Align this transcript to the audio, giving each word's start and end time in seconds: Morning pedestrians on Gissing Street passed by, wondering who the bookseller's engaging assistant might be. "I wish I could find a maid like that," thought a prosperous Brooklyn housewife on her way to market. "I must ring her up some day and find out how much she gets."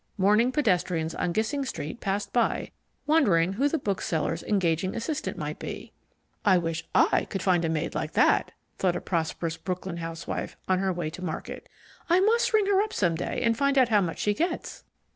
Morning 0.17 0.51
pedestrians 0.51 1.13
on 1.13 1.31
Gissing 1.31 1.63
Street 1.63 1.99
passed 1.99 2.33
by, 2.33 2.71
wondering 3.05 3.53
who 3.53 3.67
the 3.67 3.77
bookseller's 3.77 4.41
engaging 4.41 4.95
assistant 4.95 5.37
might 5.37 5.59
be. 5.59 5.93
"I 6.43 6.57
wish 6.57 6.83
I 6.95 7.25
could 7.25 7.43
find 7.43 7.63
a 7.63 7.69
maid 7.69 7.93
like 7.93 8.13
that," 8.13 8.51
thought 8.79 8.95
a 8.95 8.99
prosperous 8.99 9.57
Brooklyn 9.57 9.97
housewife 9.97 10.57
on 10.67 10.79
her 10.79 10.91
way 10.91 11.11
to 11.11 11.23
market. 11.23 11.69
"I 12.09 12.19
must 12.19 12.51
ring 12.51 12.65
her 12.65 12.81
up 12.81 12.93
some 12.93 13.13
day 13.13 13.43
and 13.43 13.55
find 13.55 13.77
out 13.77 13.89
how 13.89 14.01
much 14.01 14.17
she 14.17 14.33
gets." 14.33 14.83